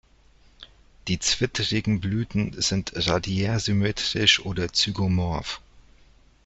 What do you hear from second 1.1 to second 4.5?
zwittrigen Blüten sind radiärsymmetrisch